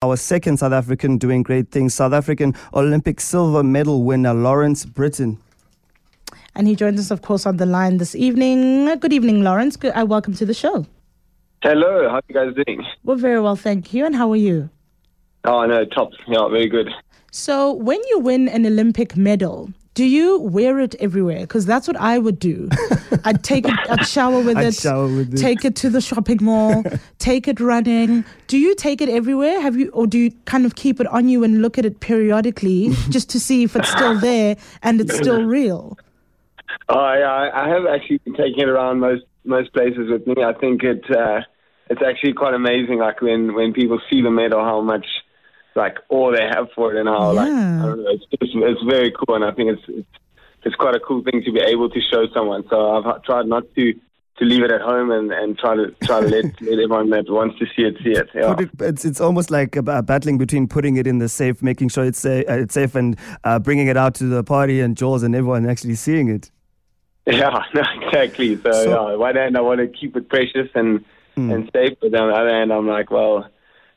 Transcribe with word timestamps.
Our 0.00 0.16
second 0.16 0.58
South 0.58 0.72
African 0.72 1.18
doing 1.18 1.42
great 1.42 1.72
things, 1.72 1.92
South 1.92 2.12
African 2.12 2.54
Olympic 2.72 3.20
silver 3.20 3.64
medal 3.64 4.04
winner 4.04 4.32
Lawrence 4.32 4.86
Brittain. 4.86 5.38
And 6.54 6.68
he 6.68 6.76
joins 6.76 7.00
us, 7.00 7.10
of 7.10 7.22
course, 7.22 7.46
on 7.46 7.56
the 7.56 7.66
line 7.66 7.96
this 7.96 8.14
evening. 8.14 8.84
Good 9.00 9.12
evening, 9.12 9.42
Lawrence. 9.42 9.74
Good, 9.74 9.90
uh, 9.96 10.06
welcome 10.06 10.34
to 10.34 10.46
the 10.46 10.54
show. 10.54 10.86
Hello, 11.64 12.08
how 12.08 12.18
are 12.18 12.22
you 12.28 12.34
guys 12.36 12.54
doing? 12.64 12.86
We're 13.02 13.16
very 13.16 13.40
well, 13.40 13.56
thank 13.56 13.92
you. 13.92 14.06
And 14.06 14.14
how 14.14 14.30
are 14.30 14.36
you? 14.36 14.70
Oh, 15.42 15.66
no, 15.66 15.84
top. 15.84 16.12
Yeah, 16.28 16.46
very 16.46 16.68
good. 16.68 16.90
So, 17.32 17.72
when 17.72 17.98
you 18.08 18.20
win 18.20 18.48
an 18.48 18.66
Olympic 18.66 19.16
medal, 19.16 19.72
do 19.98 20.04
you 20.04 20.38
wear 20.38 20.78
it 20.78 20.94
everywhere? 21.00 21.40
Because 21.40 21.66
that's 21.66 21.88
what 21.88 21.96
I 21.96 22.18
would 22.20 22.38
do. 22.38 22.68
I'd 23.24 23.42
take 23.42 23.66
it, 23.66 23.74
I'd 23.90 24.06
shower 24.06 24.40
with 24.40 24.56
I'd 24.56 24.66
it, 24.66 24.74
shower 24.76 25.08
with 25.08 25.34
it. 25.34 25.38
take 25.38 25.64
it 25.64 25.74
to 25.74 25.90
the 25.90 26.00
shopping 26.00 26.38
mall, 26.40 26.84
take 27.18 27.48
it 27.48 27.58
running. 27.58 28.24
Do 28.46 28.58
you 28.58 28.76
take 28.76 29.00
it 29.00 29.08
everywhere? 29.08 29.60
Have 29.60 29.76
you, 29.76 29.90
or 29.90 30.06
do 30.06 30.16
you 30.16 30.30
kind 30.44 30.64
of 30.64 30.76
keep 30.76 31.00
it 31.00 31.08
on 31.08 31.28
you 31.28 31.42
and 31.42 31.62
look 31.62 31.78
at 31.78 31.84
it 31.84 31.98
periodically 31.98 32.90
just 33.10 33.28
to 33.30 33.40
see 33.40 33.64
if 33.64 33.74
it's 33.74 33.90
still 33.90 34.16
there 34.16 34.56
and 34.84 35.00
it's 35.00 35.16
still 35.16 35.42
real? 35.42 35.98
Oh, 36.88 37.14
yeah, 37.14 37.32
I 37.32 37.64
I 37.64 37.68
have 37.68 37.84
actually 37.86 38.18
been 38.18 38.34
taking 38.34 38.60
it 38.60 38.68
around 38.68 39.00
most 39.00 39.24
most 39.44 39.72
places 39.72 40.08
with 40.08 40.24
me. 40.28 40.44
I 40.44 40.52
think 40.52 40.84
it 40.84 41.04
uh, 41.10 41.40
it's 41.90 42.02
actually 42.06 42.34
quite 42.34 42.54
amazing, 42.54 42.98
like 42.98 43.20
when 43.20 43.52
when 43.52 43.72
people 43.72 44.00
see 44.08 44.22
the 44.22 44.30
medal, 44.30 44.60
how 44.60 44.80
much 44.80 45.06
like 45.78 45.96
all 46.10 46.30
they 46.32 46.42
have 46.46 46.66
for 46.74 46.92
it, 46.94 46.98
and 47.00 47.08
how 47.08 47.32
like 47.32 47.48
I 47.48 47.86
don't 47.86 48.02
know, 48.04 48.10
it's 48.10 48.24
just, 48.30 48.52
it's 48.54 48.82
very 48.82 49.10
cool, 49.12 49.34
and 49.36 49.44
I 49.44 49.52
think 49.52 49.70
it's, 49.78 49.82
it's 49.88 50.08
it's 50.64 50.74
quite 50.76 50.94
a 50.94 51.00
cool 51.00 51.22
thing 51.22 51.42
to 51.44 51.52
be 51.52 51.60
able 51.60 51.88
to 51.88 52.00
show 52.10 52.26
someone. 52.34 52.64
So 52.68 52.76
I've 52.96 53.22
tried 53.22 53.46
not 53.46 53.64
to 53.76 53.94
to 54.38 54.44
leave 54.44 54.62
it 54.62 54.70
at 54.70 54.80
home 54.80 55.10
and, 55.10 55.32
and 55.32 55.58
try 55.58 55.74
to 55.74 55.90
try 56.04 56.20
to 56.20 56.26
let, 56.28 56.44
let 56.60 56.72
everyone 56.84 57.10
that 57.10 57.24
wants 57.28 57.58
to 57.58 57.66
see 57.74 57.82
it 57.82 57.96
see 58.04 58.10
it. 58.10 58.28
Yeah. 58.34 58.54
It, 58.58 58.70
it's, 58.80 59.04
it's 59.04 59.20
almost 59.20 59.50
like 59.50 59.74
a, 59.74 59.80
a 59.80 60.02
battling 60.02 60.38
between 60.38 60.68
putting 60.68 60.96
it 60.96 61.06
in 61.08 61.18
the 61.18 61.28
safe, 61.28 61.60
making 61.60 61.88
sure 61.88 62.04
it's, 62.04 62.20
sa- 62.20 62.28
uh, 62.48 62.62
it's 62.64 62.74
safe, 62.74 62.94
and 62.94 63.16
uh, 63.42 63.58
bringing 63.58 63.88
it 63.88 63.96
out 63.96 64.14
to 64.16 64.24
the 64.24 64.44
party 64.44 64.80
and 64.80 64.96
Jaws 64.96 65.24
and 65.24 65.34
everyone 65.34 65.68
actually 65.68 65.96
seeing 65.96 66.28
it. 66.28 66.50
Yeah, 67.26 67.62
no, 67.74 67.82
exactly. 68.00 68.56
So, 68.56 68.72
So- 68.72 69.10
yeah, 69.10 69.16
one 69.16 69.36
hand 69.36 69.56
I 69.58 69.60
want 69.60 69.80
to 69.80 69.88
keep 69.88 70.16
it 70.16 70.28
precious 70.28 70.68
and 70.74 71.04
and 71.36 71.70
safe, 71.74 71.96
but 72.00 72.14
on 72.14 72.30
the 72.30 72.34
other 72.34 72.50
hand 72.50 72.72
I'm 72.72 72.86
like, 72.88 73.10
well, 73.12 73.46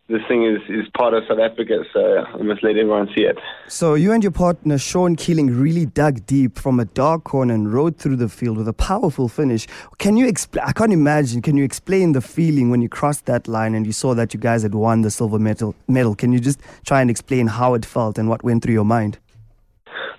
this 0.09 0.21
thing 0.27 0.43
is 0.45 0.59
is 0.69 0.87
part 0.97 1.13
of 1.13 1.23
South 1.27 1.39
Africa, 1.39 1.83
so 1.93 2.25
I 2.33 2.41
must 2.41 2.63
let 2.63 2.71
everyone 2.71 3.07
see 3.15 3.23
it. 3.23 3.37
So 3.67 3.93
you 3.93 4.11
and 4.11 4.21
your 4.23 4.31
partner 4.31 4.77
Shaun 4.77 5.15
Keeling 5.15 5.47
really 5.47 5.85
dug 5.85 6.25
deep 6.25 6.59
from 6.59 6.79
a 6.79 6.85
dark 6.85 7.23
corner 7.23 7.53
and 7.53 7.73
rode 7.73 7.97
through 7.97 8.17
the 8.17 8.27
field 8.27 8.57
with 8.57 8.67
a 8.67 8.73
powerful 8.73 9.29
finish. 9.29 9.67
Can 9.99 10.17
you 10.17 10.27
explain? 10.27 10.65
I 10.65 10.73
can't 10.73 10.93
imagine. 10.93 11.41
Can 11.41 11.55
you 11.55 11.63
explain 11.63 12.11
the 12.11 12.21
feeling 12.21 12.69
when 12.69 12.81
you 12.81 12.89
crossed 12.89 13.25
that 13.27 13.47
line 13.47 13.73
and 13.73 13.85
you 13.85 13.93
saw 13.93 14.13
that 14.15 14.33
you 14.33 14.39
guys 14.39 14.63
had 14.63 14.75
won 14.75 15.01
the 15.01 15.11
silver 15.11 15.39
medal? 15.39 15.75
Medal. 15.87 16.15
Can 16.15 16.33
you 16.33 16.39
just 16.39 16.59
try 16.85 17.01
and 17.01 17.09
explain 17.09 17.47
how 17.47 17.73
it 17.73 17.85
felt 17.85 18.17
and 18.17 18.27
what 18.27 18.43
went 18.43 18.63
through 18.63 18.73
your 18.73 18.85
mind? 18.85 19.17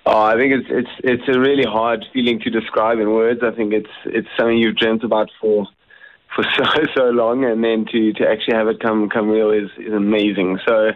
Oh, 0.05 0.21
I 0.21 0.35
think 0.35 0.53
it's 0.53 0.67
it's 0.69 0.89
it's 1.03 1.35
a 1.35 1.39
really 1.39 1.63
hard 1.63 2.05
feeling 2.11 2.39
to 2.41 2.49
describe 2.49 2.99
in 2.99 3.11
words. 3.11 3.41
I 3.43 3.51
think 3.51 3.73
it's 3.73 3.93
it's 4.05 4.27
something 4.37 4.57
you've 4.57 4.75
dreamt 4.75 5.03
about 5.03 5.29
for 5.39 5.67
for 6.35 6.43
so 6.57 6.65
so 6.95 7.03
long, 7.09 7.45
and 7.45 7.63
then 7.63 7.85
to 7.91 8.13
to 8.13 8.27
actually 8.27 8.55
have 8.55 8.67
it 8.67 8.79
come 8.79 9.09
come 9.09 9.29
real 9.29 9.51
is 9.51 9.69
is 9.77 9.93
amazing. 9.93 10.59
So 10.67 10.91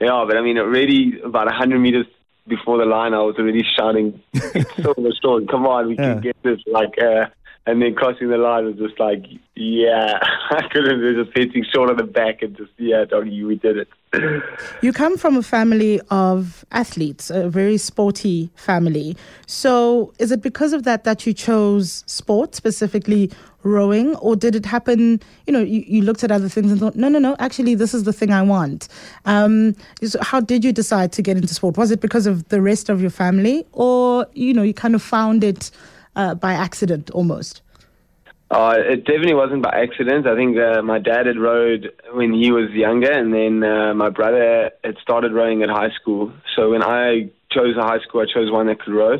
yeah, 0.00 0.24
but 0.26 0.36
I 0.36 0.40
mean, 0.42 0.58
already 0.58 1.20
about 1.24 1.50
a 1.50 1.54
hundred 1.54 1.78
meters 1.80 2.06
before 2.48 2.78
the 2.78 2.84
line, 2.84 3.14
I 3.14 3.18
was 3.18 3.36
already 3.38 3.62
shouting, 3.78 4.20
"Silver 4.82 5.10
Shaun, 5.22 5.46
come 5.46 5.66
on, 5.66 5.88
we 5.88 5.94
Yeah. 5.96 6.14
can 6.14 6.20
get 6.20 6.36
this!" 6.42 6.58
Like, 6.66 6.94
uh, 7.00 7.26
and 7.64 7.80
then 7.80 7.94
crossing 7.94 8.28
the 8.28 8.38
line 8.38 8.64
was 8.64 8.76
just 8.76 8.98
like, 8.98 9.24
yeah, 9.54 10.18
I 10.50 10.66
couldn't 10.68 11.00
was 11.00 11.26
just 11.26 11.36
hitting 11.36 11.64
Shaun 11.72 11.90
on 11.90 11.96
the 11.96 12.02
back 12.02 12.42
and 12.42 12.56
just 12.56 12.72
yeah, 12.76 13.04
doggy, 13.04 13.44
we 13.44 13.56
did 13.56 13.76
it. 13.76 13.88
You 14.82 14.92
come 14.92 15.16
from 15.16 15.36
a 15.36 15.42
family 15.42 16.00
of 16.10 16.64
athletes, 16.72 17.30
a 17.30 17.48
very 17.48 17.78
sporty 17.78 18.50
family. 18.56 19.16
So, 19.46 20.12
is 20.18 20.32
it 20.32 20.42
because 20.42 20.72
of 20.72 20.82
that 20.82 21.04
that 21.04 21.24
you 21.24 21.32
chose 21.32 22.02
sport, 22.06 22.54
specifically 22.54 23.30
rowing, 23.62 24.16
or 24.16 24.34
did 24.34 24.54
it 24.54 24.66
happen? 24.66 25.20
You 25.46 25.52
know, 25.52 25.60
you, 25.60 25.84
you 25.86 26.02
looked 26.02 26.24
at 26.24 26.32
other 26.32 26.48
things 26.48 26.72
and 26.72 26.80
thought, 26.80 26.96
no, 26.96 27.08
no, 27.08 27.20
no, 27.20 27.36
actually, 27.38 27.74
this 27.74 27.94
is 27.94 28.02
the 28.02 28.12
thing 28.12 28.32
I 28.32 28.42
want. 28.42 28.88
Um, 29.24 29.76
so 30.02 30.18
how 30.20 30.40
did 30.40 30.64
you 30.64 30.72
decide 30.72 31.12
to 31.12 31.22
get 31.22 31.36
into 31.36 31.54
sport? 31.54 31.78
Was 31.78 31.90
it 31.90 32.00
because 32.00 32.26
of 32.26 32.48
the 32.48 32.60
rest 32.60 32.88
of 32.88 33.00
your 33.00 33.10
family, 33.10 33.64
or 33.72 34.26
you 34.34 34.52
know, 34.52 34.62
you 34.62 34.74
kind 34.74 34.94
of 34.94 35.02
found 35.02 35.44
it 35.44 35.70
uh, 36.16 36.34
by 36.34 36.52
accident 36.52 37.10
almost? 37.10 37.62
Uh, 38.52 38.76
it 38.78 39.06
definitely 39.06 39.32
wasn't 39.32 39.62
by 39.62 39.70
accident. 39.70 40.26
I 40.26 40.36
think 40.36 40.58
uh, 40.58 40.82
my 40.82 40.98
dad 40.98 41.24
had 41.24 41.38
rowed 41.38 41.90
when 42.12 42.34
he 42.34 42.52
was 42.52 42.70
younger, 42.72 43.10
and 43.10 43.32
then 43.32 43.64
uh, 43.64 43.94
my 43.94 44.10
brother 44.10 44.70
had 44.84 44.98
started 44.98 45.32
rowing 45.32 45.62
at 45.62 45.70
high 45.70 45.90
school. 45.98 46.30
So 46.54 46.70
when 46.72 46.82
I 46.82 47.30
chose 47.50 47.78
a 47.78 47.82
high 47.82 48.00
school, 48.00 48.20
I 48.20 48.26
chose 48.26 48.50
one 48.50 48.66
that 48.66 48.78
could 48.78 48.92
row, 48.92 49.16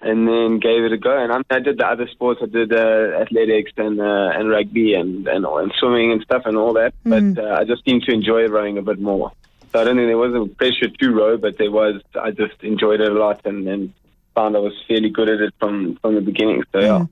and 0.00 0.26
then 0.26 0.58
gave 0.58 0.84
it 0.84 0.92
a 0.92 0.96
go. 0.96 1.22
And 1.22 1.30
I, 1.30 1.40
I 1.54 1.60
did 1.60 1.76
the 1.76 1.86
other 1.86 2.08
sports. 2.08 2.40
I 2.42 2.46
did 2.46 2.72
uh, 2.72 3.20
athletics 3.20 3.72
and 3.76 4.00
uh, 4.00 4.30
and 4.32 4.48
rugby 4.48 4.94
and, 4.94 5.28
and 5.28 5.44
and 5.44 5.72
swimming 5.78 6.12
and 6.12 6.22
stuff 6.22 6.46
and 6.46 6.56
all 6.56 6.72
that. 6.72 6.94
But 7.04 7.38
uh, 7.38 7.56
I 7.60 7.64
just 7.64 7.84
seemed 7.84 8.04
to 8.04 8.12
enjoy 8.12 8.46
rowing 8.48 8.78
a 8.78 8.82
bit 8.82 8.98
more. 8.98 9.32
So 9.72 9.82
I 9.82 9.84
don't 9.84 9.96
think 9.96 10.08
there 10.08 10.16
was 10.16 10.34
a 10.34 10.46
pressure 10.54 10.88
to 10.88 11.10
row, 11.10 11.36
but 11.36 11.58
there 11.58 11.70
was. 11.70 12.00
I 12.18 12.30
just 12.30 12.62
enjoyed 12.62 13.02
it 13.02 13.12
a 13.12 13.14
lot 13.14 13.44
and, 13.44 13.68
and 13.68 13.92
found 14.34 14.56
I 14.56 14.60
was 14.60 14.72
fairly 14.86 15.10
good 15.10 15.28
at 15.28 15.40
it 15.40 15.54
from 15.58 15.96
from 16.02 16.14
the 16.14 16.20
beginning. 16.20 16.62
So 16.72 16.80
yeah. 16.80 17.06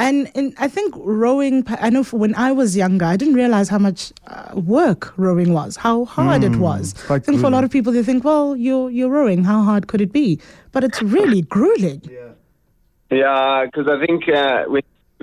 And, 0.00 0.32
and 0.34 0.54
I 0.56 0.66
think 0.66 0.94
rowing, 0.96 1.62
I 1.68 1.90
know 1.90 2.02
for 2.02 2.16
when 2.16 2.34
I 2.34 2.52
was 2.52 2.74
younger, 2.74 3.04
I 3.04 3.18
didn't 3.18 3.34
realize 3.34 3.68
how 3.68 3.76
much 3.76 4.14
uh, 4.28 4.52
work 4.54 5.12
rowing 5.18 5.52
was, 5.52 5.76
how 5.76 6.06
hard 6.06 6.42
it 6.42 6.56
was. 6.56 6.94
I 7.04 7.06
quite 7.06 7.24
think 7.26 7.38
for 7.38 7.48
a 7.48 7.50
lot 7.50 7.64
of 7.64 7.70
people, 7.70 7.92
they 7.92 8.02
think, 8.02 8.24
well, 8.24 8.56
you're, 8.56 8.88
you're 8.88 9.10
rowing, 9.10 9.44
how 9.44 9.62
hard 9.62 9.88
could 9.88 10.00
it 10.00 10.10
be? 10.10 10.40
But 10.72 10.84
it's 10.84 11.02
really 11.02 11.42
grueling. 11.54 12.00
Yeah, 13.10 13.66
because 13.66 13.88
I 13.88 14.06
think 14.06 14.26
uh, 14.26 14.64
when 14.68 14.82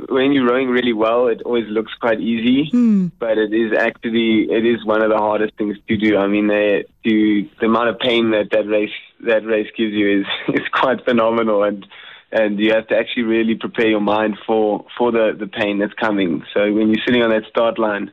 when 0.09 0.31
you're 0.31 0.45
rowing 0.45 0.69
really 0.69 0.93
well, 0.93 1.27
it 1.27 1.41
always 1.41 1.67
looks 1.69 1.93
quite 1.99 2.19
easy, 2.19 2.69
but 3.17 3.37
it 3.37 3.53
is 3.53 3.73
actually 3.77 4.43
it 4.51 4.65
is 4.65 4.85
one 4.85 5.01
of 5.01 5.09
the 5.09 5.17
hardest 5.17 5.55
things 5.57 5.77
to 5.87 5.97
do. 5.97 6.17
I 6.17 6.27
mean, 6.27 6.47
they, 6.47 6.85
to, 7.05 7.49
the 7.59 7.65
amount 7.65 7.89
of 7.89 7.97
pain 7.99 8.31
that 8.31 8.51
that 8.51 8.67
race 8.67 8.91
that 9.25 9.45
race 9.45 9.67
gives 9.77 9.93
you 9.93 10.21
is 10.21 10.25
is 10.55 10.67
quite 10.71 11.03
phenomenal, 11.05 11.63
and 11.63 11.85
and 12.31 12.59
you 12.59 12.73
have 12.73 12.87
to 12.87 12.97
actually 12.97 13.23
really 13.23 13.55
prepare 13.55 13.87
your 13.87 14.01
mind 14.01 14.37
for 14.45 14.85
for 14.97 15.11
the 15.11 15.35
the 15.37 15.47
pain 15.47 15.79
that's 15.79 15.93
coming. 15.93 16.43
So 16.53 16.71
when 16.73 16.89
you're 16.89 17.03
sitting 17.05 17.23
on 17.23 17.29
that 17.31 17.43
start 17.49 17.79
line, 17.79 18.11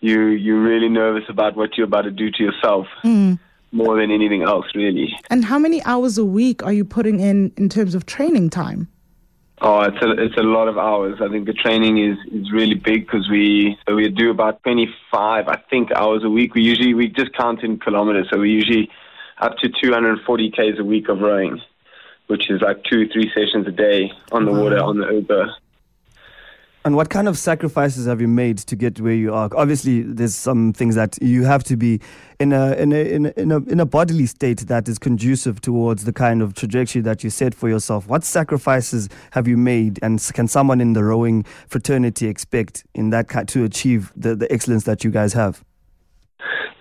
you 0.00 0.28
you're 0.28 0.62
really 0.62 0.88
nervous 0.88 1.24
about 1.28 1.56
what 1.56 1.76
you're 1.76 1.86
about 1.86 2.02
to 2.02 2.10
do 2.10 2.30
to 2.30 2.42
yourself. 2.42 2.86
Mm. 3.02 3.38
More 3.72 4.00
than 4.00 4.12
anything 4.12 4.44
else, 4.44 4.66
really. 4.76 5.12
And 5.30 5.44
how 5.44 5.58
many 5.58 5.82
hours 5.82 6.16
a 6.16 6.24
week 6.24 6.62
are 6.62 6.72
you 6.72 6.84
putting 6.84 7.18
in 7.18 7.52
in 7.56 7.68
terms 7.68 7.96
of 7.96 8.06
training 8.06 8.50
time? 8.50 8.86
Oh, 9.60 9.80
it's 9.80 9.96
a 10.02 10.10
it's 10.12 10.36
a 10.36 10.42
lot 10.42 10.68
of 10.68 10.78
hours. 10.78 11.20
I 11.20 11.28
think 11.28 11.46
the 11.46 11.52
training 11.52 11.98
is 11.98 12.16
is 12.32 12.52
really 12.52 12.74
big 12.74 13.06
because 13.06 13.28
we 13.28 13.76
so 13.88 13.94
we 13.94 14.08
do 14.08 14.30
about 14.30 14.62
twenty 14.62 14.88
five, 15.10 15.48
I 15.48 15.56
think, 15.70 15.90
hours 15.92 16.22
a 16.24 16.30
week. 16.30 16.54
We 16.54 16.62
usually 16.62 16.94
we 16.94 17.08
just 17.08 17.32
count 17.34 17.62
in 17.62 17.78
kilometers, 17.78 18.28
so 18.32 18.38
we 18.38 18.50
usually 18.50 18.90
up 19.38 19.56
to 19.58 19.68
two 19.68 19.92
hundred 19.92 20.12
and 20.12 20.20
forty 20.22 20.50
k's 20.50 20.78
a 20.78 20.84
week 20.84 21.08
of 21.08 21.20
rowing, 21.20 21.60
which 22.26 22.50
is 22.50 22.60
like 22.60 22.82
two 22.84 23.08
three 23.08 23.30
sessions 23.34 23.66
a 23.66 23.72
day 23.72 24.10
on 24.32 24.44
the 24.44 24.52
water 24.52 24.82
on 24.82 24.98
the 24.98 25.08
Uber. 25.08 25.54
And 26.86 26.96
what 26.96 27.08
kind 27.08 27.28
of 27.28 27.38
sacrifices 27.38 28.06
have 28.06 28.20
you 28.20 28.28
made 28.28 28.58
to 28.58 28.76
get 28.76 29.00
where 29.00 29.14
you 29.14 29.32
are? 29.32 29.48
Obviously, 29.56 30.02
there's 30.02 30.34
some 30.34 30.74
things 30.74 30.96
that 30.96 31.16
you 31.22 31.44
have 31.44 31.64
to 31.64 31.78
be 31.78 31.98
in 32.38 32.52
a 32.52 32.74
in 32.74 32.92
a 32.92 32.96
in 32.96 33.24
a 33.24 33.32
in 33.38 33.52
a, 33.52 33.56
in 33.60 33.80
a 33.80 33.86
bodily 33.86 34.26
state 34.26 34.58
that 34.66 34.86
is 34.86 34.98
conducive 34.98 35.62
towards 35.62 36.04
the 36.04 36.12
kind 36.12 36.42
of 36.42 36.52
trajectory 36.52 37.00
that 37.00 37.24
you 37.24 37.30
set 37.30 37.54
for 37.54 37.70
yourself. 37.70 38.06
What 38.06 38.22
sacrifices 38.22 39.08
have 39.30 39.48
you 39.48 39.56
made, 39.56 39.98
and 40.02 40.22
can 40.34 40.46
someone 40.46 40.82
in 40.82 40.92
the 40.92 41.02
rowing 41.02 41.44
fraternity 41.68 42.28
expect 42.28 42.84
in 42.94 43.08
that 43.10 43.48
to 43.48 43.64
achieve 43.64 44.12
the, 44.14 44.36
the 44.36 44.52
excellence 44.52 44.84
that 44.84 45.04
you 45.04 45.10
guys 45.10 45.32
have? 45.32 45.64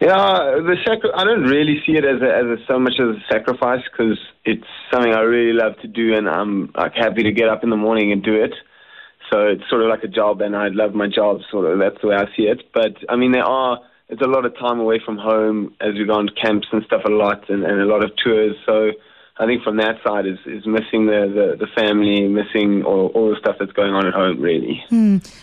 Yeah, 0.03 0.59
the 0.59 0.75
sacri- 0.86 1.16
I 1.16 1.24
don't 1.24 1.44
really 1.44 1.80
see 1.86 1.94
it 1.94 2.03
as 2.03 2.19
a, 2.22 2.27
as 2.27 2.44
a, 2.44 2.57
so 2.68 2.77
much 2.77 3.00
as 3.00 3.16
a 3.16 3.24
sacrifice 3.31 3.80
because 3.89 4.19
it's 4.44 4.68
something 4.92 5.13
I 5.13 5.22
really 5.22 5.54
love 5.54 5.80
to 5.81 5.88
do, 5.88 6.13
and 6.13 6.27
I'm 6.27 6.74
like 6.75 6.94
happy 6.94 7.24
to 7.24 7.31
get 7.31 7.48
up 7.48 7.63
in 7.63 7.69
the 7.69 7.77
morning 7.77 8.12
and 8.12 8.22
do 8.22 8.36
it. 8.36 8.51
So 9.31 9.48
it's 9.48 9.63
sort 9.69 9.81
of 9.81 9.88
like 9.88 10.04
a 10.04 10.10
job, 10.10 10.42
and 10.42 10.57
I 10.57 10.68
love 10.68 10.94
my 10.94 11.07
job. 11.07 11.39
Sort 11.50 11.72
of 11.72 11.80
that's 11.80 12.01
the 12.01 12.10
way 12.10 12.18
I 12.18 12.25
see 12.36 12.44
it. 12.44 12.63
But 12.74 12.98
I 13.07 13.16
mean, 13.16 13.31
there 13.31 13.45
are 13.45 13.80
it's 14.10 14.22
a 14.22 14.27
lot 14.27 14.45
of 14.45 14.54
time 14.60 14.81
away 14.81 15.00
from 15.06 15.18
home 15.18 15.74
as 15.80 15.94
we 15.94 16.04
go 16.04 16.16
on 16.16 16.27
camps 16.36 16.68
and 16.74 16.83
stuff 16.83 17.04
a 17.06 17.10
lot, 17.10 17.50
and, 17.50 17.63
and 17.63 17.80
a 17.80 17.86
lot 17.86 18.04
of 18.04 18.12
tours. 18.22 18.57
So 18.66 18.92
I 19.38 19.47
think 19.47 19.63
from 19.63 19.77
that 19.77 19.95
side 20.06 20.27
is 20.27 20.38
is 20.45 20.65
missing 20.68 21.07
the 21.07 21.56
the, 21.57 21.65
the 21.65 21.68
family, 21.75 22.27
missing 22.27 22.83
all, 22.83 23.07
all 23.15 23.30
the 23.30 23.35
stuff 23.39 23.56
that's 23.59 23.71
going 23.71 23.94
on 23.94 24.06
at 24.06 24.13
home, 24.13 24.39
really. 24.39 24.83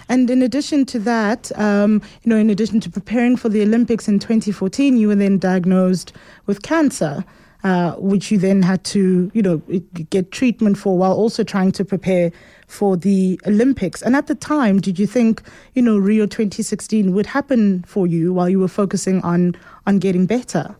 And 0.08 0.30
in 0.30 0.42
addition 0.42 0.84
to 0.86 0.98
that, 1.00 1.50
um, 1.58 2.00
you 2.22 2.30
know, 2.30 2.36
in 2.36 2.50
addition 2.50 2.80
to 2.80 2.90
preparing 2.90 3.36
for 3.36 3.48
the 3.48 3.62
Olympics 3.62 4.06
in 4.06 4.18
2014, 4.20 4.96
you 4.96 5.08
were 5.08 5.16
then 5.16 5.38
diagnosed 5.38 6.12
with 6.46 6.62
cancer. 6.62 7.24
uh, 7.62 7.92
which 7.96 8.30
you 8.30 8.38
then 8.38 8.62
had 8.62 8.82
to, 8.84 9.30
you 9.34 9.42
know, 9.42 9.58
get 10.08 10.32
treatment 10.32 10.78
for 10.78 10.96
while 10.96 11.12
also 11.12 11.44
trying 11.44 11.72
to 11.72 11.84
prepare 11.84 12.32
for 12.66 12.96
the 12.96 13.38
Olympics. 13.46 14.00
And 14.02 14.16
at 14.16 14.26
the 14.28 14.34
time, 14.34 14.80
did 14.80 14.98
you 14.98 15.06
think, 15.06 15.42
you 15.74 15.82
know, 15.82 15.98
Rio 15.98 16.24
2016 16.24 17.12
would 17.12 17.26
happen 17.26 17.82
for 17.82 18.06
you 18.06 18.32
while 18.32 18.48
you 18.48 18.58
were 18.58 18.68
focusing 18.68 19.20
on 19.22 19.56
on 19.86 19.98
getting 19.98 20.26
better? 20.26 20.74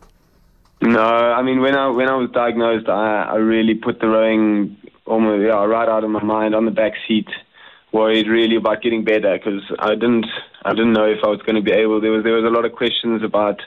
No, 0.81 0.99
I 0.99 1.43
mean 1.43 1.61
when 1.61 1.75
I 1.75 1.89
when 1.89 2.09
I 2.09 2.15
was 2.15 2.31
diagnosed, 2.31 2.89
I, 2.89 3.23
I 3.23 3.35
really 3.35 3.75
put 3.75 3.99
the 3.99 4.07
rowing 4.07 4.77
almost 5.05 5.43
yeah, 5.45 5.63
right 5.63 5.87
out 5.87 6.03
of 6.03 6.09
my 6.09 6.23
mind 6.23 6.55
on 6.55 6.65
the 6.65 6.71
back 6.71 6.93
seat. 7.07 7.27
Worried 7.91 8.27
really 8.27 8.55
about 8.55 8.81
getting 8.81 9.03
better 9.03 9.37
because 9.37 9.61
I 9.77 9.93
didn't 9.95 10.25
I 10.63 10.71
didn't 10.71 10.93
know 10.93 11.05
if 11.05 11.19
I 11.23 11.27
was 11.27 11.41
going 11.41 11.55
to 11.55 11.61
be 11.61 11.71
able. 11.71 12.01
There 12.01 12.11
was 12.11 12.23
there 12.23 12.33
was 12.33 12.45
a 12.45 12.49
lot 12.49 12.65
of 12.65 12.71
questions 12.71 13.21
about 13.21 13.61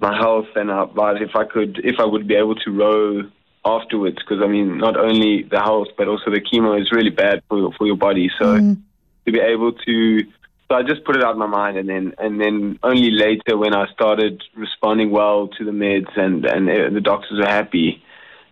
my 0.00 0.16
health 0.16 0.46
and 0.54 0.70
about 0.70 1.20
if 1.20 1.36
I 1.36 1.44
could 1.44 1.80
if 1.84 1.96
I 1.98 2.04
would 2.04 2.26
be 2.26 2.36
able 2.36 2.54
to 2.54 2.70
row 2.70 3.30
afterwards 3.66 4.16
because 4.16 4.42
I 4.42 4.46
mean 4.46 4.78
not 4.78 4.96
only 4.96 5.42
the 5.42 5.60
health 5.60 5.88
but 5.98 6.08
also 6.08 6.30
the 6.30 6.40
chemo 6.40 6.80
is 6.80 6.92
really 6.92 7.10
bad 7.10 7.42
for 7.48 7.72
for 7.74 7.86
your 7.86 7.96
body. 7.96 8.30
So 8.38 8.58
mm. 8.58 8.80
to 9.26 9.32
be 9.32 9.40
able 9.40 9.72
to 9.72 10.20
so 10.68 10.76
I 10.76 10.82
just 10.82 11.04
put 11.04 11.16
it 11.16 11.24
out 11.24 11.32
of 11.32 11.38
my 11.38 11.46
mind 11.46 11.78
and 11.78 11.88
then 11.88 12.12
and 12.18 12.38
then 12.40 12.78
only 12.82 13.10
later 13.10 13.56
when 13.56 13.74
I 13.74 13.90
started 13.92 14.42
responding 14.54 15.10
well 15.10 15.48
to 15.48 15.64
the 15.64 15.70
meds 15.70 16.14
and 16.16 16.44
and 16.44 16.94
the 16.94 17.00
doctors 17.00 17.38
were 17.38 17.46
happy, 17.46 18.02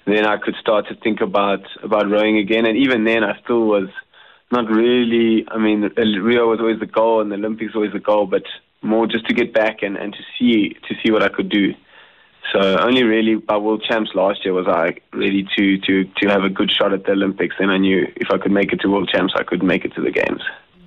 then 0.06 0.24
I 0.24 0.38
could 0.38 0.54
start 0.58 0.88
to 0.88 0.94
think 0.94 1.20
about 1.20 1.60
about 1.82 2.10
rowing 2.10 2.38
again. 2.38 2.64
And 2.64 2.78
even 2.78 3.04
then 3.04 3.22
I 3.22 3.38
still 3.42 3.66
was 3.66 3.88
not 4.50 4.70
really. 4.70 5.46
I 5.48 5.58
mean, 5.58 5.90
Rio 5.96 6.48
was 6.48 6.60
always 6.60 6.80
the 6.80 6.86
goal 6.86 7.20
and 7.20 7.30
the 7.30 7.36
Olympics 7.36 7.74
was 7.74 7.76
always 7.76 7.92
the 7.92 8.00
goal, 8.00 8.26
but 8.26 8.44
more 8.80 9.06
just 9.06 9.26
to 9.26 9.34
get 9.34 9.52
back 9.52 9.82
and, 9.82 9.98
and 9.98 10.14
to 10.14 10.20
see 10.38 10.70
to 10.88 10.94
see 11.02 11.10
what 11.10 11.22
I 11.22 11.28
could 11.28 11.50
do. 11.50 11.74
So 12.54 12.78
only 12.78 13.02
really 13.02 13.34
by 13.34 13.58
World 13.58 13.84
Champs 13.86 14.12
last 14.14 14.42
year 14.42 14.54
was 14.54 14.68
I 14.68 14.94
ready 15.12 15.46
to, 15.58 15.78
to, 15.78 16.04
to 16.04 16.28
have 16.28 16.44
a 16.44 16.48
good 16.48 16.70
shot 16.70 16.92
at 16.92 17.04
the 17.04 17.10
Olympics. 17.10 17.56
Then 17.58 17.70
I 17.70 17.76
knew 17.76 18.06
if 18.14 18.28
I 18.30 18.38
could 18.38 18.52
make 18.52 18.72
it 18.72 18.80
to 18.82 18.88
World 18.88 19.10
Champs, 19.12 19.34
I 19.36 19.42
could 19.42 19.64
make 19.64 19.84
it 19.84 19.94
to 19.96 20.00
the 20.00 20.12
Games 20.12 20.42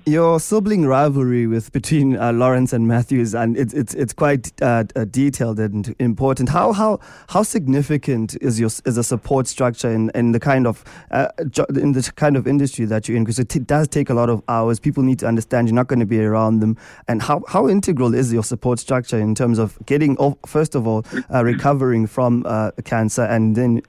your 0.06 0.40
sibling 0.40 0.86
rivalry 0.86 1.46
with 1.46 1.72
between 1.72 2.16
uh, 2.16 2.32
Lawrence 2.32 2.72
and 2.72 2.88
Matthews, 2.88 3.34
and 3.34 3.56
it's 3.56 3.72
it's 3.72 3.94
it's 3.94 4.12
quite 4.12 4.52
uh, 4.62 4.84
uh, 4.96 5.04
detailed 5.04 5.60
and 5.60 5.94
important. 5.98 6.48
How 6.48 6.72
how 6.72 7.00
how 7.28 7.42
significant 7.42 8.36
is 8.40 8.58
your 8.58 8.70
is 8.84 8.96
a 8.96 9.04
support 9.04 9.46
structure 9.46 9.90
in, 9.90 10.10
in 10.14 10.32
the 10.32 10.40
kind 10.40 10.66
of 10.66 10.84
uh, 11.10 11.28
in 11.76 11.92
the 11.92 12.10
kind 12.16 12.36
of 12.36 12.46
industry 12.46 12.84
that 12.86 13.08
you're 13.08 13.16
in? 13.16 13.24
Because 13.24 13.38
it 13.38 13.48
t- 13.48 13.58
does 13.60 13.88
take 13.88 14.10
a 14.10 14.14
lot 14.14 14.30
of 14.30 14.42
hours. 14.48 14.80
People 14.80 15.02
need 15.02 15.18
to 15.20 15.26
understand 15.26 15.68
you're 15.68 15.74
not 15.74 15.88
going 15.88 16.00
to 16.00 16.06
be 16.06 16.20
around 16.20 16.60
them, 16.60 16.76
and 17.06 17.22
how 17.22 17.42
how 17.48 17.68
integral 17.68 18.14
is 18.14 18.32
your 18.32 18.44
support 18.44 18.78
structure 18.78 19.18
in 19.18 19.34
terms 19.34 19.58
of 19.58 19.78
getting 19.86 20.16
first 20.46 20.74
of 20.74 20.86
all 20.86 21.04
uh, 21.32 21.44
recovering 21.44 22.06
from 22.06 22.44
uh, 22.46 22.70
cancer 22.84 23.22
and 23.22 23.56
then 23.56 23.82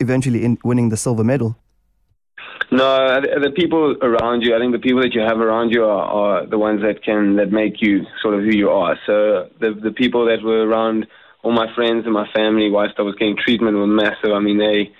eventually 0.00 0.44
in 0.44 0.58
winning 0.64 0.88
the 0.88 0.96
silver 0.96 1.24
medal. 1.24 1.56
No, 2.70 3.20
the 3.20 3.50
people 3.50 3.96
around 4.00 4.42
you. 4.42 4.54
I 4.54 4.60
think 4.60 4.72
the 4.72 4.78
people 4.78 5.02
that 5.02 5.12
you 5.12 5.22
have 5.22 5.38
around 5.38 5.70
you 5.70 5.84
are, 5.84 6.04
are 6.04 6.46
the 6.46 6.58
ones 6.58 6.82
that 6.82 7.02
can 7.02 7.36
that 7.36 7.50
make 7.50 7.82
you 7.82 8.06
sort 8.22 8.34
of 8.34 8.40
who 8.42 8.50
you 8.50 8.70
are. 8.70 8.96
So 9.06 9.50
the 9.58 9.72
the 9.72 9.90
people 9.90 10.26
that 10.26 10.42
were 10.42 10.66
around 10.66 11.06
all 11.42 11.52
my 11.52 11.72
friends 11.74 12.04
and 12.04 12.12
my 12.14 12.28
family 12.32 12.70
whilst 12.70 12.94
I 12.98 13.02
was 13.02 13.16
getting 13.16 13.36
treatment 13.36 13.76
were 13.76 13.88
massive. 13.88 14.30
I 14.32 14.38
mean, 14.38 14.58
they 14.58 14.92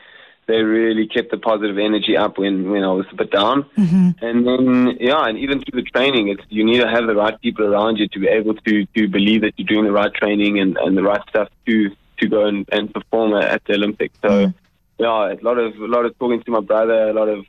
they 0.48 0.62
really 0.62 1.06
kept 1.06 1.30
the 1.30 1.38
positive 1.38 1.78
energy 1.78 2.16
up 2.16 2.38
when 2.38 2.70
when 2.72 2.82
I 2.82 2.92
was 2.92 3.06
a 3.12 3.14
bit 3.14 3.30
down. 3.30 3.62
Mm-hmm. 3.78 4.24
And 4.24 4.46
then 4.46 4.96
yeah, 4.98 5.28
and 5.28 5.38
even 5.38 5.60
through 5.60 5.82
the 5.82 5.90
training, 5.90 6.26
it's 6.26 6.42
you 6.48 6.64
need 6.64 6.80
to 6.80 6.88
have 6.88 7.06
the 7.06 7.14
right 7.14 7.40
people 7.40 7.72
around 7.72 7.98
you 7.98 8.08
to 8.08 8.18
be 8.18 8.26
able 8.26 8.54
to 8.54 8.84
to 8.84 9.08
believe 9.08 9.42
that 9.42 9.54
you're 9.56 9.68
doing 9.68 9.84
the 9.84 9.92
right 9.92 10.12
training 10.12 10.58
and 10.58 10.76
and 10.78 10.96
the 10.96 11.04
right 11.04 11.22
stuff 11.28 11.48
to 11.66 11.90
to 12.18 12.28
go 12.28 12.46
and, 12.46 12.68
and 12.72 12.92
perform 12.92 13.34
at 13.34 13.62
the 13.66 13.74
Olympics. 13.74 14.18
So. 14.22 14.28
Mm-hmm 14.28 14.58
yeah, 15.00 15.32
a 15.32 15.40
lot 15.42 15.56
of 15.58 15.74
a 15.76 15.86
lot 15.86 16.04
of 16.04 16.16
talking 16.18 16.42
to 16.42 16.50
my 16.50 16.60
brother, 16.60 17.08
a 17.08 17.14
lot 17.14 17.28
of 17.28 17.46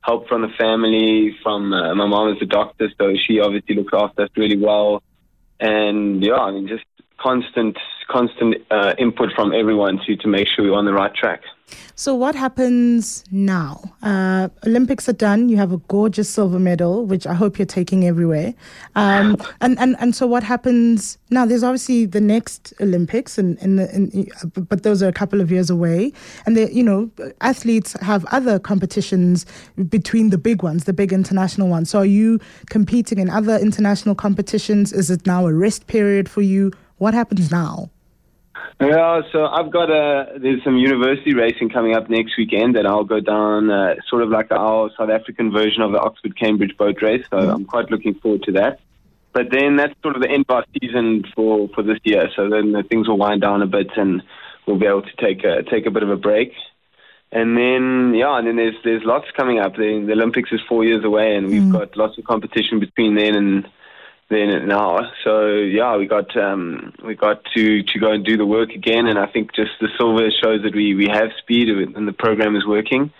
help 0.00 0.28
from 0.28 0.42
the 0.42 0.48
family. 0.58 1.36
From 1.42 1.72
uh, 1.72 1.94
my 1.94 2.06
mom 2.06 2.34
is 2.34 2.42
a 2.42 2.46
doctor, 2.46 2.88
so 2.98 3.14
she 3.26 3.40
obviously 3.40 3.74
looks 3.74 3.92
after 3.94 4.22
us 4.22 4.30
really 4.36 4.58
well. 4.58 5.02
And 5.58 6.24
yeah, 6.24 6.36
I 6.36 6.52
mean, 6.52 6.68
just 6.68 6.84
constant, 7.20 7.76
constant 8.08 8.56
uh, 8.70 8.94
input 8.98 9.30
from 9.34 9.52
everyone 9.52 10.00
to 10.06 10.16
to 10.16 10.28
make 10.28 10.48
sure 10.48 10.64
we're 10.64 10.74
on 10.74 10.84
the 10.84 10.92
right 10.92 11.14
track. 11.14 11.42
So, 11.94 12.14
what 12.14 12.34
happens 12.34 13.24
now? 13.30 13.82
Uh, 14.02 14.48
Olympics 14.66 15.08
are 15.08 15.14
done. 15.14 15.48
You 15.48 15.56
have 15.58 15.72
a 15.72 15.76
gorgeous 15.88 16.30
silver 16.30 16.58
medal, 16.58 17.04
which 17.04 17.26
I 17.26 17.34
hope 17.34 17.58
you're 17.58 17.66
taking 17.66 18.06
everywhere. 18.06 18.54
Um, 18.94 19.36
and, 19.60 19.78
and, 19.78 19.96
and 20.00 20.14
so, 20.14 20.26
what 20.26 20.42
happens 20.42 21.18
now? 21.30 21.44
There's 21.44 21.62
obviously 21.62 22.06
the 22.06 22.20
next 22.20 22.72
Olympics, 22.80 23.38
and, 23.38 23.58
and, 23.58 23.80
and 23.80 24.32
but 24.68 24.82
those 24.82 25.02
are 25.02 25.08
a 25.08 25.12
couple 25.12 25.40
of 25.40 25.50
years 25.50 25.68
away. 25.68 26.12
And 26.46 26.56
they, 26.56 26.70
you 26.70 26.82
know, 26.82 27.10
athletes 27.40 27.94
have 28.00 28.24
other 28.26 28.58
competitions 28.58 29.44
between 29.88 30.30
the 30.30 30.38
big 30.38 30.62
ones, 30.62 30.84
the 30.84 30.94
big 30.94 31.12
international 31.12 31.68
ones. 31.68 31.90
So, 31.90 31.98
are 31.98 32.06
you 32.06 32.40
competing 32.70 33.18
in 33.18 33.28
other 33.28 33.56
international 33.56 34.14
competitions? 34.14 34.92
Is 34.92 35.10
it 35.10 35.26
now 35.26 35.46
a 35.46 35.52
rest 35.52 35.86
period 35.86 36.28
for 36.28 36.42
you? 36.42 36.72
What 37.00 37.14
happens 37.14 37.50
now? 37.50 37.88
Yeah, 38.78 39.22
so 39.32 39.46
I've 39.46 39.70
got 39.70 39.88
a 39.88 40.38
there's 40.38 40.62
some 40.62 40.76
university 40.76 41.32
racing 41.32 41.70
coming 41.70 41.96
up 41.96 42.10
next 42.10 42.36
weekend, 42.36 42.76
and 42.76 42.86
I'll 42.86 43.04
go 43.04 43.20
down 43.20 43.70
uh, 43.70 43.94
sort 44.10 44.22
of 44.22 44.28
like 44.28 44.52
our 44.52 44.90
South 44.98 45.08
African 45.08 45.50
version 45.50 45.80
of 45.80 45.92
the 45.92 45.98
Oxford 45.98 46.38
Cambridge 46.38 46.76
boat 46.76 47.00
race. 47.00 47.24
So 47.30 47.38
mm-hmm. 47.38 47.50
I'm 47.50 47.64
quite 47.64 47.90
looking 47.90 48.16
forward 48.16 48.42
to 48.42 48.52
that. 48.52 48.80
But 49.32 49.46
then 49.50 49.76
that's 49.76 49.94
sort 50.02 50.14
of 50.14 50.20
the 50.20 50.30
end 50.30 50.44
of 50.46 50.56
our 50.56 50.64
season 50.78 51.24
for 51.34 51.70
for 51.74 51.82
this 51.82 52.00
year. 52.04 52.28
So 52.36 52.50
then 52.50 52.72
the 52.72 52.82
things 52.82 53.08
will 53.08 53.16
wind 53.16 53.40
down 53.40 53.62
a 53.62 53.66
bit, 53.66 53.88
and 53.96 54.22
we'll 54.66 54.78
be 54.78 54.86
able 54.86 55.02
to 55.02 55.16
take 55.18 55.42
a 55.42 55.62
take 55.62 55.86
a 55.86 55.90
bit 55.90 56.02
of 56.02 56.10
a 56.10 56.18
break. 56.18 56.52
And 57.32 57.56
then 57.56 58.12
yeah, 58.14 58.36
and 58.36 58.46
then 58.46 58.56
there's 58.56 58.76
there's 58.84 59.04
lots 59.04 59.26
coming 59.34 59.58
up. 59.58 59.76
The, 59.76 60.04
the 60.06 60.12
Olympics 60.12 60.52
is 60.52 60.60
four 60.68 60.84
years 60.84 61.02
away, 61.02 61.34
and 61.34 61.46
we've 61.46 61.62
mm-hmm. 61.62 61.72
got 61.72 61.96
lots 61.96 62.18
of 62.18 62.24
competition 62.24 62.78
between 62.78 63.14
then 63.14 63.34
and 63.34 63.68
then 64.30 64.48
an 64.48 64.70
hour. 64.70 65.10
So 65.24 65.48
yeah, 65.48 65.96
we 65.96 66.06
got 66.06 66.34
um, 66.36 66.94
we 67.04 67.14
got 67.16 67.44
to, 67.56 67.82
to 67.82 67.98
go 67.98 68.12
and 68.12 68.24
do 68.24 68.36
the 68.36 68.46
work 68.46 68.70
again, 68.70 69.06
and 69.06 69.18
I 69.18 69.26
think 69.26 69.52
just 69.54 69.72
the 69.80 69.88
silver 69.98 70.30
shows 70.30 70.62
that 70.62 70.74
we, 70.74 70.94
we 70.94 71.08
have 71.08 71.30
speed 71.38 71.68
and 71.68 72.08
the 72.08 72.12
program 72.12 72.56
is 72.56 72.66
working. 72.66 73.12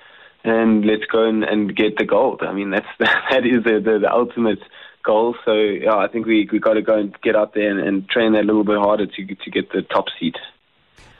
And 0.43 0.87
let's 0.87 1.05
go 1.05 1.29
and, 1.29 1.45
and 1.45 1.77
get 1.77 1.99
the 1.99 2.07
gold. 2.07 2.43
I 2.43 2.53
mean, 2.53 2.71
that's 2.71 2.87
that 2.99 3.45
is 3.45 3.65
the, 3.65 3.81
the, 3.85 3.99
the 3.99 4.11
ultimate 4.11 4.61
goal. 5.05 5.35
So 5.45 5.53
yeah, 5.53 5.97
I 5.97 6.07
think 6.09 6.27
we 6.27 6.49
we 6.51 6.61
got 6.61 6.75
to 6.75 6.83
go 6.83 6.97
and 6.97 7.15
get 7.23 7.35
out 7.37 7.55
there 7.55 7.71
and, 7.71 7.81
and 7.81 8.09
train 8.09 8.33
that 8.33 8.45
a 8.45 8.47
little 8.47 8.65
bit 8.65 8.79
harder 8.79 9.07
to 9.07 9.27
to 9.27 9.51
get 9.51 9.71
the 9.73 9.83
top 9.83 10.07
seat. 10.19 10.37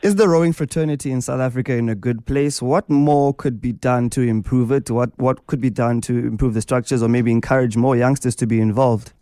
Is 0.03 0.15
the 0.15 0.29
rowing 0.29 0.55
fraternity 0.55 1.13
in 1.13 1.21
South 1.21 1.41
Africa 1.41 1.75
in 1.75 1.91
a 1.91 1.95
good 1.95 2.25
place? 2.25 2.63
What 2.63 2.89
more 2.89 3.35
could 3.35 3.61
be 3.61 3.73
done 3.73 4.09
to 4.11 4.23
improve 4.23 4.71
it? 4.71 4.89
What 4.91 5.11
what 5.19 5.47
could 5.49 5.61
be 5.61 5.69
done 5.69 6.01
to 6.03 6.17
improve 6.17 6.55
the 6.55 6.63
structures, 6.63 7.03
or 7.03 7.09
maybe 7.09 7.33
encourage 7.33 7.77
more 7.77 7.97
youngsters 7.97 8.37
to 8.37 8.47
be 8.47 8.61
involved? 8.61 9.13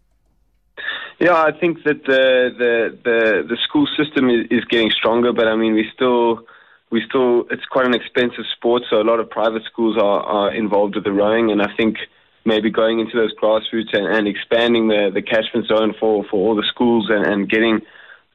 Yeah, 1.18 1.34
I 1.34 1.52
think 1.52 1.82
that 1.84 2.04
the 2.04 2.54
the 2.56 2.98
the, 3.04 3.46
the 3.48 3.56
school 3.64 3.86
system 3.96 4.30
is, 4.30 4.46
is 4.50 4.64
getting 4.66 4.90
stronger, 4.90 5.32
but 5.32 5.48
I 5.48 5.56
mean 5.56 5.74
we 5.74 5.88
still 5.94 6.46
we 6.90 7.02
still 7.08 7.46
it's 7.50 7.64
quite 7.66 7.86
an 7.86 7.94
expensive 7.94 8.44
sport, 8.56 8.82
so 8.88 9.00
a 9.00 9.02
lot 9.02 9.18
of 9.18 9.28
private 9.28 9.64
schools 9.64 9.96
are, 9.96 10.22
are 10.22 10.54
involved 10.54 10.94
with 10.94 11.04
the 11.04 11.12
rowing, 11.12 11.50
and 11.50 11.60
I 11.60 11.74
think 11.76 11.98
maybe 12.44 12.70
going 12.70 13.00
into 13.00 13.16
those 13.16 13.34
grassroots 13.34 13.92
and, 13.92 14.06
and 14.06 14.28
expanding 14.28 14.88
the 14.88 15.10
the 15.12 15.22
catchment 15.22 15.66
zone 15.66 15.92
for 15.98 16.24
for 16.24 16.36
all 16.48 16.54
the 16.54 16.66
schools 16.68 17.10
and, 17.10 17.26
and 17.26 17.48
getting 17.48 17.80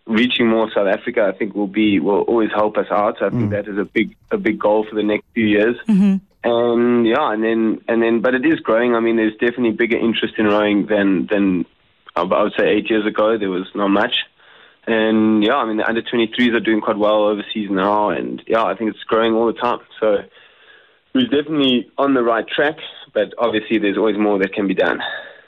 reaching 0.05 0.47
more 0.47 0.69
South 0.75 0.87
Africa, 0.87 1.31
I 1.33 1.37
think 1.37 1.55
will 1.55 1.67
be 1.67 1.99
will 1.99 2.21
always 2.21 2.51
help 2.51 2.77
us 2.77 2.87
out. 2.91 3.15
So 3.19 3.27
I 3.27 3.29
think 3.29 3.43
mm. 3.43 3.51
that 3.51 3.67
is 3.67 3.77
a 3.77 3.85
big 3.85 4.15
a 4.31 4.37
big 4.37 4.59
goal 4.59 4.85
for 4.87 4.95
the 4.95 5.03
next 5.03 5.25
few 5.33 5.45
years. 5.45 5.77
Mm-hmm. 5.87 6.15
And 6.45 7.07
yeah, 7.07 7.31
and 7.31 7.41
then 7.43 7.81
and 7.87 8.03
then, 8.03 8.19
but 8.21 8.35
it 8.35 8.45
is 8.45 8.59
growing. 8.59 8.95
I 8.95 8.99
mean, 8.99 9.15
there's 9.15 9.33
definitely 9.33 9.71
bigger 9.71 9.97
interest 9.97 10.33
in 10.37 10.47
rowing 10.47 10.87
than 10.87 11.27
than 11.27 11.65
I 12.15 12.23
would 12.23 12.53
say 12.57 12.69
eight 12.69 12.89
years 12.89 13.05
ago, 13.05 13.37
there 13.37 13.49
was 13.49 13.67
not 13.73 13.89
much. 13.89 14.13
And 14.85 15.43
yeah, 15.43 15.55
I 15.55 15.65
mean, 15.65 15.77
the 15.77 15.87
under 15.87 16.01
23s 16.01 16.53
are 16.53 16.59
doing 16.59 16.81
quite 16.81 16.97
well 16.97 17.23
overseas 17.23 17.69
now. 17.71 18.09
And 18.09 18.41
yeah, 18.47 18.63
I 18.63 18.75
think 18.75 18.91
it's 18.91 19.03
growing 19.03 19.33
all 19.33 19.47
the 19.47 19.53
time. 19.53 19.79
So 19.99 20.17
we're 21.13 21.27
definitely 21.27 21.89
on 21.97 22.13
the 22.13 22.23
right 22.23 22.47
track, 22.47 22.77
but 23.13 23.33
obviously 23.37 23.77
there's 23.77 23.97
always 23.97 24.17
more 24.17 24.37
that 24.39 24.53
can 24.53 24.67
be 24.67 24.73
done. 24.73 24.99